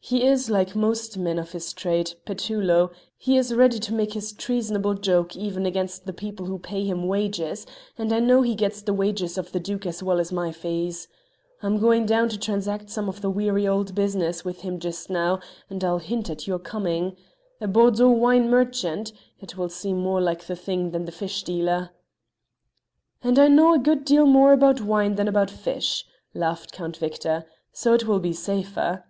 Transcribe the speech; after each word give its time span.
He 0.00 0.26
is 0.26 0.50
like 0.50 0.76
most 0.76 1.16
men 1.16 1.38
of 1.38 1.52
his 1.52 1.72
trade, 1.72 2.12
Petullo; 2.26 2.90
he 3.16 3.38
is 3.38 3.54
ready 3.54 3.78
to 3.78 3.94
make 3.94 4.12
his 4.12 4.34
treasonable 4.34 4.92
joke 4.92 5.34
even 5.34 5.64
against 5.64 6.04
the 6.04 6.12
people 6.12 6.44
who 6.44 6.58
pay 6.58 6.84
him 6.84 7.08
wages, 7.08 7.66
and 7.96 8.12
I 8.12 8.20
know 8.20 8.42
he 8.42 8.54
gets 8.54 8.82
the 8.82 8.92
wages 8.92 9.38
of 9.38 9.52
the 9.52 9.58
Duke 9.58 9.86
as 9.86 10.02
well 10.02 10.20
as 10.20 10.32
my 10.32 10.52
fees. 10.52 11.08
I'm 11.62 11.78
going 11.78 12.04
down 12.04 12.28
to 12.28 12.38
transact 12.38 12.90
some 12.90 13.08
of 13.08 13.22
the 13.22 13.30
weary 13.30 13.66
old 13.66 13.94
business 13.94 14.44
with 14.44 14.60
him 14.60 14.80
just 14.80 15.08
now, 15.08 15.40
and 15.70 15.82
I'll 15.82 15.96
hint 15.98 16.28
at 16.28 16.46
your 16.46 16.58
coming. 16.58 17.16
A 17.58 17.66
Bordeaux 17.66 18.10
wine 18.10 18.50
merchant 18.50 19.14
it 19.38 19.56
will 19.56 19.70
seem 19.70 19.96
more 19.96 20.20
like 20.20 20.44
the 20.44 20.56
thing 20.56 20.90
than 20.90 21.06
the 21.06 21.10
fish 21.10 21.42
dealer." 21.42 21.88
"And 23.24 23.38
I 23.38 23.48
know 23.48 23.72
a 23.72 23.78
good 23.78 24.04
deal 24.04 24.26
more 24.26 24.52
about 24.52 24.82
wine 24.82 25.14
than 25.14 25.26
about 25.26 25.50
fish," 25.50 26.04
laughed 26.34 26.70
Count 26.70 26.98
Victor, 26.98 27.46
"so 27.72 27.94
it 27.94 28.06
will 28.06 28.20
be 28.20 28.34
safer." 28.34 29.04